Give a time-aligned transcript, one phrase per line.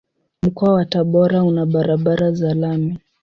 [0.43, 2.99] Mkoa wa Tabora una barabara za lami.